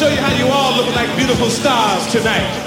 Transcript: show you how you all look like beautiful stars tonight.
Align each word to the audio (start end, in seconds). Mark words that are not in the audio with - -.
show 0.00 0.08
you 0.08 0.16
how 0.16 0.34
you 0.34 0.46
all 0.50 0.74
look 0.78 0.94
like 0.94 1.14
beautiful 1.14 1.50
stars 1.50 2.10
tonight. 2.10 2.59